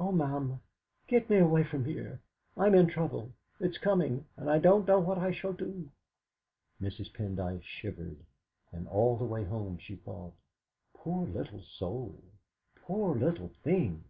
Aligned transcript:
"Oh, 0.00 0.10
ma'am! 0.10 0.60
Get 1.06 1.28
me 1.28 1.36
away 1.36 1.62
from 1.62 1.84
here! 1.84 2.22
I'm 2.56 2.74
in 2.74 2.86
trouble 2.86 3.32
it's 3.60 3.76
comin', 3.76 4.24
and 4.34 4.48
I 4.48 4.56
don't 4.58 4.88
know 4.88 4.98
what 4.98 5.18
I 5.18 5.32
shall 5.32 5.52
do." 5.52 5.90
Mrs. 6.80 7.12
Pendyce 7.12 7.62
shivered, 7.62 8.16
and 8.72 8.88
all 8.88 9.18
the 9.18 9.24
way 9.26 9.44
home 9.44 9.76
she 9.76 9.96
thought: 9.96 10.32
'Poor 10.94 11.26
little 11.26 11.60
soul 11.62 12.22
poor 12.86 13.14
little 13.16 13.50
thing!' 13.64 14.02